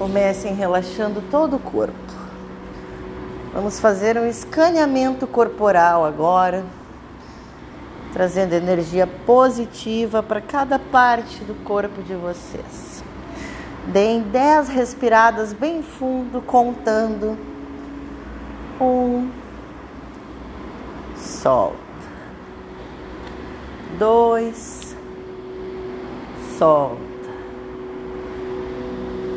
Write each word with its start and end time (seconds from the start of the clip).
Comecem 0.00 0.54
relaxando 0.54 1.22
todo 1.30 1.56
o 1.56 1.58
corpo. 1.58 1.94
Vamos 3.52 3.78
fazer 3.78 4.16
um 4.16 4.26
escaneamento 4.26 5.26
corporal 5.26 6.06
agora, 6.06 6.64
trazendo 8.10 8.54
energia 8.54 9.06
positiva 9.06 10.22
para 10.22 10.40
cada 10.40 10.78
parte 10.78 11.44
do 11.44 11.54
corpo 11.64 12.02
de 12.02 12.14
vocês. 12.14 13.04
Deem 13.88 14.22
10 14.22 14.70
respiradas 14.70 15.52
bem 15.52 15.82
fundo, 15.82 16.40
contando. 16.40 17.36
Um, 18.80 19.30
solta. 21.14 21.76
Dois, 23.98 24.96
solta 26.56 27.09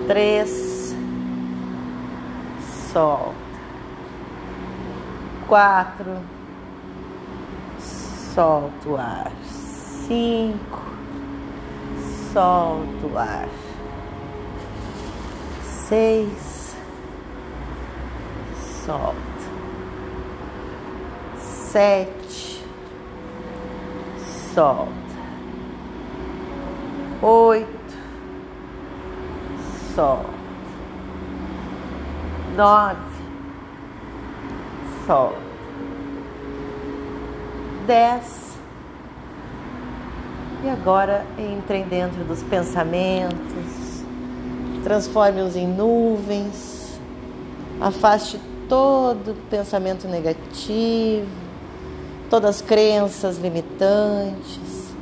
três, 0.07 0.95
solta, 2.91 3.33
quatro, 5.47 6.17
solta 7.79 8.89
o 8.89 8.97
ar, 8.97 9.31
cinco, 10.07 10.81
solta 12.33 13.07
o 13.07 13.17
ar, 13.17 13.47
seis, 15.61 16.75
solta, 18.85 19.23
sete, 21.37 22.65
solta, 24.53 24.93
oito 27.21 27.82
sol. 29.95 30.25
Nove, 32.55 32.97
sol. 35.05 35.33
Dez. 37.85 38.43
E 40.63 40.69
agora 40.69 41.25
entrem 41.37 41.83
dentro 41.83 42.23
dos 42.23 42.41
pensamentos, 42.41 44.03
transforme-os 44.83 45.57
em 45.57 45.67
nuvens, 45.67 46.97
afaste 47.81 48.39
todo 48.69 49.35
pensamento 49.49 50.07
negativo, 50.07 51.27
todas 52.29 52.55
as 52.55 52.61
crenças 52.61 53.37
limitantes, 53.37 54.95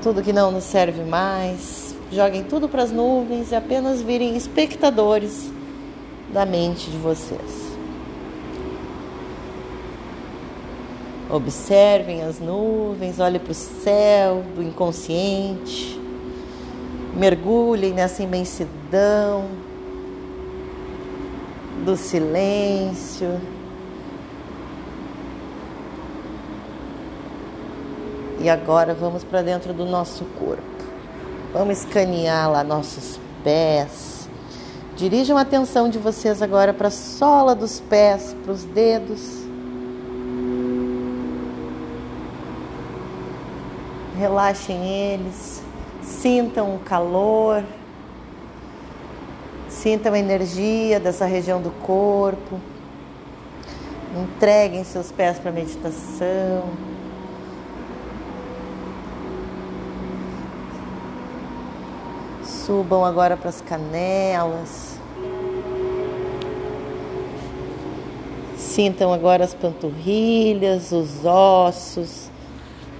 tudo 0.00 0.22
que 0.22 0.32
não 0.32 0.52
nos 0.52 0.62
serve 0.62 1.02
mais 1.02 1.89
Joguem 2.12 2.42
tudo 2.42 2.68
para 2.68 2.82
as 2.82 2.90
nuvens 2.90 3.52
e 3.52 3.54
apenas 3.54 4.02
virem 4.02 4.36
espectadores 4.36 5.52
da 6.32 6.44
mente 6.44 6.90
de 6.90 6.98
vocês. 6.98 7.70
Observem 11.30 12.22
as 12.22 12.40
nuvens, 12.40 13.20
olhem 13.20 13.38
para 13.38 13.52
o 13.52 13.54
céu 13.54 14.42
do 14.56 14.62
inconsciente, 14.62 16.00
mergulhem 17.16 17.92
nessa 17.92 18.24
imensidão 18.24 19.44
do 21.84 21.96
silêncio. 21.96 23.40
E 28.40 28.50
agora 28.50 28.94
vamos 28.94 29.22
para 29.22 29.42
dentro 29.42 29.72
do 29.72 29.84
nosso 29.84 30.24
corpo. 30.36 30.89
Vamos 31.52 31.78
escanear 31.78 32.48
lá 32.48 32.62
nossos 32.62 33.18
pés. 33.42 34.28
Dirijam 34.96 35.36
a 35.36 35.40
atenção 35.40 35.88
de 35.88 35.98
vocês 35.98 36.40
agora 36.42 36.72
para 36.72 36.86
a 36.86 36.92
sola 36.92 37.56
dos 37.56 37.80
pés, 37.80 38.36
para 38.44 38.52
os 38.52 38.62
dedos. 38.62 39.40
Relaxem 44.16 44.86
eles, 44.86 45.60
sintam 46.02 46.76
o 46.76 46.78
calor, 46.78 47.64
sintam 49.68 50.12
a 50.12 50.18
energia 50.18 51.00
dessa 51.00 51.24
região 51.24 51.60
do 51.60 51.70
corpo. 51.82 52.60
Entreguem 54.14 54.84
seus 54.84 55.10
pés 55.10 55.38
para 55.38 55.50
a 55.50 55.52
meditação. 55.52 56.89
Subam 62.66 63.04
agora 63.04 63.38
para 63.38 63.48
as 63.48 63.62
canelas. 63.62 64.98
Sintam 68.58 69.14
agora 69.14 69.44
as 69.44 69.54
panturrilhas, 69.54 70.92
os 70.92 71.24
ossos, 71.24 72.30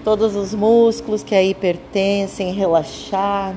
todos 0.03 0.35
os 0.35 0.55
músculos 0.55 1.23
que 1.23 1.35
aí 1.35 1.55
pertencem, 1.55 2.53
relaxar, 2.55 3.55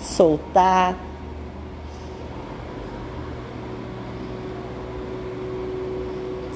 soltar. 0.00 0.96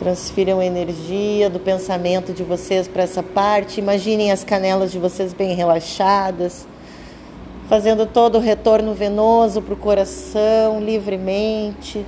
Transfiram 0.01 0.61
energia 0.61 1.49
do 1.49 1.61
pensamento 1.61 2.33
de 2.33 2.43
vocês 2.43 2.89
para 2.89 3.05
essa 3.05 3.23
parte. 3.23 3.79
Imaginem 3.79 4.33
as 4.33 4.43
canelas 4.43 4.91
de 4.91 4.99
vocês 4.99 5.33
bem 5.33 5.55
relaxadas 5.55 6.67
fazendo 7.71 8.05
todo 8.05 8.37
o 8.37 8.41
retorno 8.41 8.93
venoso 8.95 9.63
para 9.63 9.75
o 9.75 9.77
coração 9.77 10.81
livremente, 10.81 12.05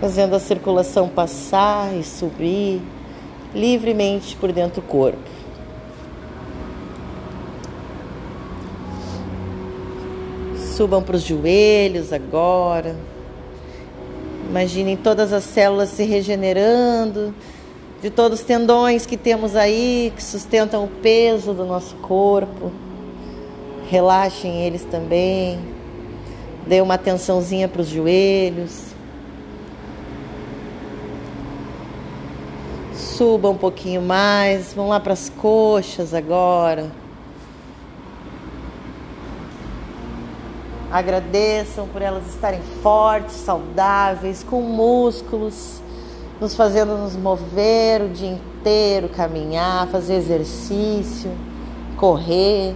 fazendo 0.00 0.36
a 0.36 0.38
circulação 0.38 1.08
passar 1.08 1.92
e 1.92 2.04
subir 2.04 2.80
livremente 3.52 4.36
por 4.36 4.52
dentro 4.52 4.80
do 4.80 4.86
corpo. 4.86 5.18
Subam 10.76 11.02
para 11.02 11.16
os 11.16 11.24
joelhos 11.24 12.12
agora. 12.12 12.94
Imaginem 14.48 14.96
todas 14.96 15.32
as 15.32 15.42
células 15.42 15.88
se 15.88 16.04
regenerando, 16.04 17.34
de 18.00 18.10
todos 18.10 18.38
os 18.38 18.46
tendões 18.46 19.06
que 19.06 19.16
temos 19.16 19.56
aí, 19.56 20.12
que 20.14 20.22
sustentam 20.22 20.84
o 20.84 20.88
peso 20.88 21.52
do 21.52 21.64
nosso 21.64 21.96
corpo. 21.96 22.70
Relaxem 23.92 24.62
eles 24.62 24.86
também. 24.86 25.60
Dê 26.66 26.80
uma 26.80 26.94
atençãozinha 26.94 27.68
para 27.68 27.82
os 27.82 27.88
joelhos. 27.88 28.86
Suba 32.94 33.50
um 33.50 33.56
pouquinho 33.58 34.00
mais. 34.00 34.72
Vão 34.72 34.88
lá 34.88 34.98
para 34.98 35.12
as 35.12 35.28
coxas 35.28 36.14
agora. 36.14 36.90
Agradeçam 40.90 41.86
por 41.86 42.00
elas 42.00 42.26
estarem 42.28 42.62
fortes, 42.82 43.34
saudáveis, 43.34 44.42
com 44.42 44.62
músculos, 44.62 45.82
nos 46.40 46.56
fazendo 46.56 46.96
nos 46.96 47.14
mover 47.14 48.00
o 48.00 48.08
dia 48.08 48.30
inteiro, 48.30 49.10
caminhar, 49.10 49.86
fazer 49.88 50.14
exercício, 50.14 51.30
correr. 51.98 52.74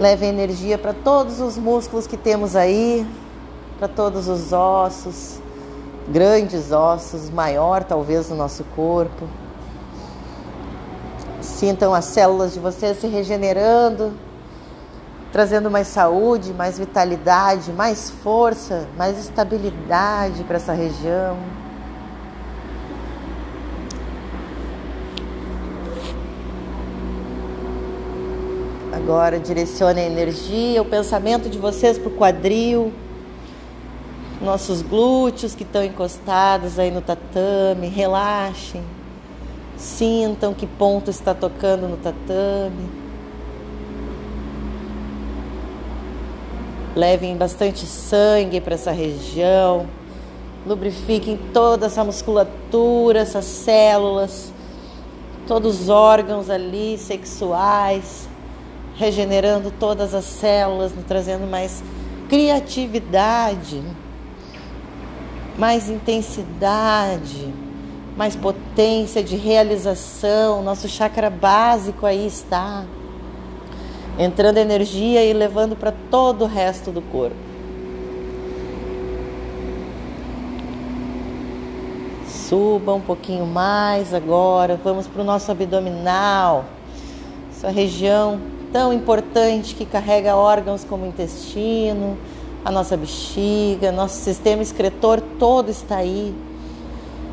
Leve 0.00 0.24
energia 0.24 0.78
para 0.78 0.94
todos 0.94 1.40
os 1.40 1.58
músculos 1.58 2.06
que 2.06 2.16
temos 2.16 2.56
aí, 2.56 3.06
para 3.78 3.86
todos 3.86 4.28
os 4.28 4.50
ossos, 4.50 5.38
grandes 6.08 6.72
ossos, 6.72 7.28
maior 7.28 7.84
talvez 7.84 8.30
no 8.30 8.34
nosso 8.34 8.64
corpo. 8.74 9.28
Sintam 11.42 11.92
as 11.92 12.06
células 12.06 12.54
de 12.54 12.58
vocês 12.58 12.98
se 12.98 13.08
regenerando, 13.08 14.14
trazendo 15.30 15.70
mais 15.70 15.88
saúde, 15.88 16.54
mais 16.54 16.78
vitalidade, 16.78 17.70
mais 17.70 18.08
força, 18.08 18.88
mais 18.96 19.18
estabilidade 19.18 20.44
para 20.44 20.56
essa 20.56 20.72
região. 20.72 21.36
Agora 29.02 29.40
direcione 29.40 29.98
a 29.98 30.04
energia, 30.04 30.82
o 30.82 30.84
pensamento 30.84 31.48
de 31.48 31.58
vocês 31.58 31.98
para 31.98 32.08
o 32.08 32.12
quadril, 32.12 32.92
nossos 34.42 34.82
glúteos 34.82 35.54
que 35.54 35.62
estão 35.62 35.82
encostados 35.82 36.78
aí 36.78 36.90
no 36.90 37.00
tatame. 37.00 37.88
Relaxem, 37.88 38.82
sintam 39.76 40.52
que 40.52 40.66
ponto 40.66 41.10
está 41.10 41.32
tocando 41.32 41.88
no 41.88 41.96
tatame. 41.96 42.88
Levem 46.94 47.36
bastante 47.36 47.86
sangue 47.86 48.60
para 48.60 48.74
essa 48.74 48.92
região. 48.92 49.86
Lubrifiquem 50.66 51.38
toda 51.54 51.86
essa 51.86 52.04
musculatura, 52.04 53.20
essas 53.20 53.46
células, 53.46 54.52
todos 55.46 55.80
os 55.80 55.88
órgãos 55.88 56.50
ali 56.50 56.98
sexuais 56.98 58.29
regenerando 59.00 59.70
todas 59.70 60.14
as 60.14 60.26
células, 60.26 60.94
nos 60.94 61.06
trazendo 61.06 61.46
mais 61.46 61.82
criatividade, 62.28 63.82
mais 65.56 65.88
intensidade, 65.88 67.48
mais 68.14 68.36
potência 68.36 69.24
de 69.24 69.36
realização. 69.36 70.62
Nosso 70.62 70.86
chakra 70.86 71.30
básico 71.30 72.04
aí 72.04 72.26
está 72.26 72.84
entrando 74.18 74.58
energia 74.58 75.24
e 75.24 75.32
levando 75.32 75.74
para 75.74 75.94
todo 76.10 76.44
o 76.44 76.46
resto 76.46 76.90
do 76.90 77.00
corpo. 77.00 77.36
Suba 82.28 82.92
um 82.92 83.00
pouquinho 83.00 83.46
mais 83.46 84.12
agora. 84.12 84.78
Vamos 84.84 85.06
para 85.06 85.22
o 85.22 85.24
nosso 85.24 85.50
abdominal, 85.50 86.66
essa 87.50 87.70
região 87.70 88.59
tão 88.72 88.92
importante 88.92 89.74
que 89.74 89.84
carrega 89.84 90.36
órgãos 90.36 90.84
como 90.84 91.04
o 91.04 91.08
intestino, 91.08 92.16
a 92.64 92.70
nossa 92.70 92.96
bexiga, 92.96 93.90
nosso 93.90 94.22
sistema 94.22 94.62
excretor 94.62 95.20
todo 95.38 95.70
está 95.70 95.96
aí. 95.96 96.34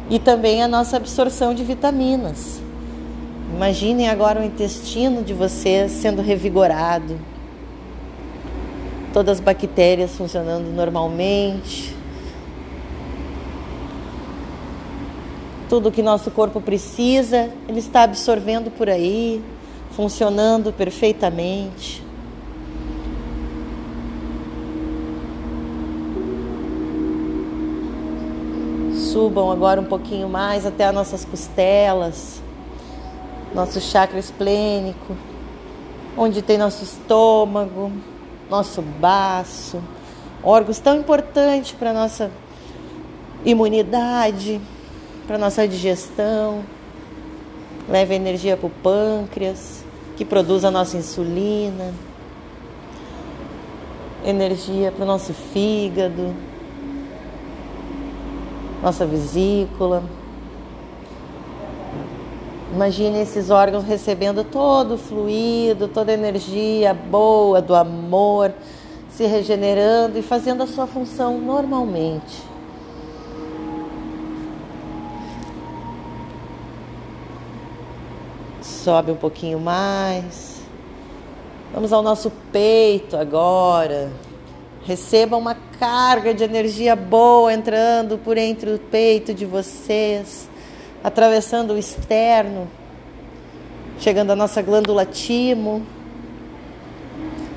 E 0.09 0.19
também 0.19 0.63
a 0.63 0.67
nossa 0.67 0.97
absorção 0.97 1.53
de 1.53 1.63
vitaminas. 1.63 2.61
Imaginem 3.53 4.09
agora 4.09 4.41
o 4.41 4.43
intestino 4.43 5.23
de 5.23 5.33
vocês 5.33 5.91
sendo 5.91 6.21
revigorado. 6.21 7.19
Todas 9.13 9.37
as 9.37 9.43
bactérias 9.43 10.15
funcionando 10.15 10.65
normalmente. 10.73 11.95
Tudo 15.67 15.91
que 15.91 16.01
nosso 16.01 16.31
corpo 16.31 16.61
precisa, 16.61 17.49
ele 17.67 17.79
está 17.79 18.03
absorvendo 18.03 18.71
por 18.71 18.89
aí, 18.89 19.43
funcionando 19.97 20.71
perfeitamente. 20.71 22.05
Subam 28.93 29.51
agora 29.51 29.81
um 29.81 29.85
pouquinho 29.85 30.29
mais 30.29 30.65
até 30.67 30.85
as 30.85 30.93
nossas 30.93 31.25
costelas 31.25 32.45
nosso 33.55 33.81
chakra 33.81 34.19
esplênico, 34.19 35.17
onde 36.15 36.43
tem 36.43 36.59
nosso 36.59 36.83
estômago, 36.83 37.91
nosso 38.51 38.83
baço, 38.83 39.81
órgãos 40.43 40.77
tão 40.77 40.97
importantes 40.97 41.71
para 41.71 41.91
nossa 41.91 42.29
imunidade, 43.43 44.61
para 45.25 45.39
nossa 45.39 45.67
digestão. 45.67 46.63
Leva 47.89 48.13
energia 48.13 48.55
para 48.55 48.67
o 48.67 48.69
pâncreas, 48.69 49.86
que 50.17 50.25
produz 50.25 50.65
a 50.65 50.71
nossa 50.71 50.97
insulina, 50.97 51.93
energia 54.25 54.91
para 54.91 55.03
o 55.03 55.07
nosso 55.07 55.31
fígado, 55.31 56.33
nossa 58.81 59.05
vesícula. 59.05 60.03
Imagine 62.73 63.21
esses 63.21 63.51
órgãos 63.51 63.85
recebendo 63.85 64.43
todo 64.43 64.95
o 64.95 64.97
fluido, 64.97 65.87
toda 65.87 66.11
a 66.11 66.15
energia 66.15 66.95
boa 66.95 67.61
do 67.61 67.75
amor, 67.75 68.51
se 69.09 69.25
regenerando 69.27 70.17
e 70.17 70.23
fazendo 70.23 70.63
a 70.63 70.67
sua 70.67 70.87
função 70.87 71.37
normalmente. 71.37 72.41
Sobe 78.87 79.11
um 79.11 79.17
pouquinho 79.17 79.59
mais. 79.59 80.61
Vamos 81.73 81.91
ao 81.91 82.01
nosso 82.01 82.31
peito 82.53 83.17
agora. 83.17 84.09
Receba 84.85 85.35
uma 85.35 85.55
carga 85.77 86.33
de 86.33 86.45
energia 86.45 86.95
boa 86.95 87.53
entrando 87.53 88.17
por 88.17 88.37
entre 88.37 88.71
o 88.71 88.79
peito 88.79 89.33
de 89.33 89.45
vocês 89.45 90.49
atravessando 91.03 91.73
o 91.73 91.77
externo, 91.77 92.65
chegando 93.99 94.31
à 94.31 94.37
nossa 94.37 94.61
glândula 94.61 95.05
timo, 95.05 95.85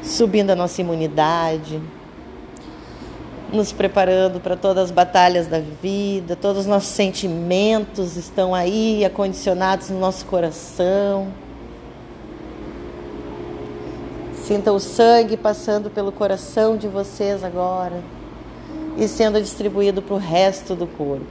subindo 0.02 0.50
a 0.50 0.56
nossa 0.56 0.80
imunidade, 0.80 1.80
nos 3.52 3.72
preparando 3.72 4.40
para 4.40 4.56
todas 4.56 4.84
as 4.84 4.90
batalhas 4.90 5.46
da 5.46 5.60
vida, 5.60 6.36
todos 6.36 6.62
os 6.62 6.66
nossos 6.66 6.90
sentimentos 6.90 8.16
estão 8.16 8.54
aí 8.54 9.04
acondicionados 9.04 9.90
no 9.90 9.98
nosso 9.98 10.24
coração. 10.26 11.28
Sinta 14.44 14.72
o 14.72 14.80
sangue 14.80 15.36
passando 15.36 15.90
pelo 15.90 16.10
coração 16.10 16.76
de 16.76 16.88
vocês 16.88 17.44
agora 17.44 18.02
e 18.96 19.06
sendo 19.06 19.40
distribuído 19.40 20.02
para 20.02 20.14
o 20.14 20.18
resto 20.18 20.74
do 20.74 20.86
corpo. 20.86 21.24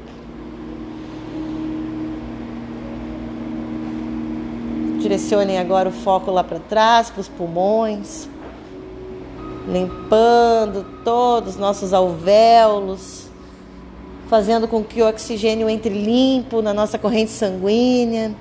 Direcionem 5.00 5.57
agora 5.57 5.89
o 5.89 5.92
foco 5.92 6.30
lá 6.31 6.44
para 6.44 6.60
trás, 6.60 7.10
para 7.10 7.21
os 7.21 7.27
pulmões, 7.27 8.30
limpando 9.69 10.86
todos 11.04 11.54
os 11.54 11.60
nossos 11.60 11.94
alvéolos, 11.94 13.27
fazendo 14.27 14.68
com 14.68 14.83
que 14.83 15.01
o 15.01 15.07
oxigênio 15.07 15.69
entre 15.69 15.94
limpo 15.94 16.62
na 16.62 16.74
nossa 16.74 16.98
corrente 16.98 17.31
sanguínea. 17.31 18.33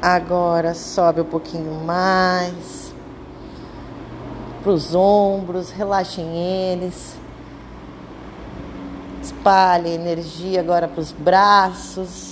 Agora 0.00 0.74
sobe 0.74 1.20
um 1.20 1.24
pouquinho 1.24 1.84
mais 1.84 2.90
para 4.62 4.72
os 4.72 4.94
ombros, 4.94 5.70
relaxem 5.70 6.26
eles. 6.36 7.16
Espalhe 9.22 9.90
energia 9.90 10.60
agora 10.60 10.88
para 10.88 11.00
os 11.00 11.12
braços. 11.12 12.29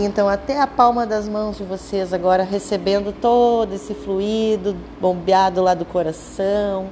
Sintam 0.00 0.30
até 0.30 0.58
a 0.58 0.66
palma 0.66 1.04
das 1.04 1.28
mãos 1.28 1.58
de 1.58 1.62
vocês 1.62 2.14
agora 2.14 2.42
recebendo 2.42 3.12
todo 3.12 3.74
esse 3.74 3.92
fluido 3.92 4.74
bombeado 4.98 5.62
lá 5.62 5.74
do 5.74 5.84
coração. 5.84 6.88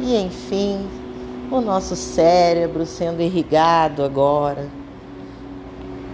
E 0.00 0.16
enfim, 0.16 0.88
o 1.50 1.60
nosso 1.60 1.96
cérebro 1.96 2.86
sendo 2.86 3.20
irrigado 3.20 4.04
agora, 4.04 4.68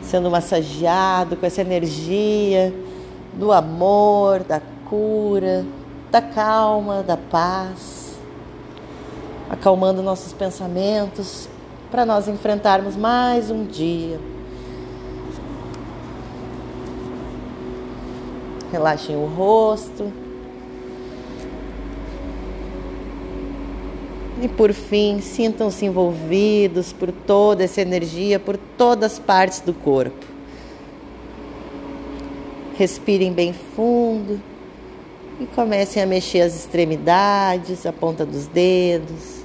sendo 0.01 0.31
massageado 0.31 1.37
com 1.37 1.45
essa 1.45 1.61
energia 1.61 2.73
do 3.35 3.53
amor, 3.53 4.43
da 4.43 4.63
cura, 4.89 5.67
da 6.11 6.23
calma, 6.23 7.03
da 7.03 7.19
paz, 7.19 8.04
acalmando 9.55 10.03
nossos 10.03 10.33
pensamentos 10.33 11.49
para 11.91 12.05
nós 12.05 12.27
enfrentarmos 12.27 12.97
mais 12.97 13.51
um 13.51 13.65
dia. 13.65 14.19
Relaxem 18.73 19.17
o 19.17 19.27
rosto. 19.27 20.13
E 24.43 24.49
por 24.49 24.73
fim, 24.73 25.21
sintam-se 25.21 25.87
envolvidos 25.87 26.93
por 26.93 27.13
toda 27.13 27.63
essa 27.63 27.81
energia, 27.81 28.41
por 28.41 28.57
todas 28.77 29.13
as 29.13 29.19
partes 29.21 29.61
do 29.61 29.73
corpo. 29.73 30.27
Respirem 32.77 33.33
bem 33.33 33.53
fundo 33.53 34.41
e 35.41 35.47
comecem 35.47 36.03
a 36.03 36.07
mexer 36.07 36.41
as 36.41 36.57
extremidades, 36.57 37.87
a 37.87 37.93
ponta 37.93 38.27
dos 38.27 38.49
dedos. 38.49 39.44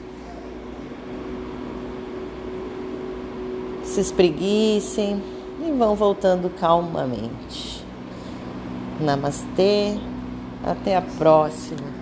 Se 3.99 4.03
espreguicem 4.03 5.21
e 5.59 5.71
vão 5.73 5.93
voltando 5.93 6.49
calmamente. 6.57 7.83
Namastê, 8.97 9.97
até 10.63 10.95
a 10.95 11.01
próxima. 11.01 11.98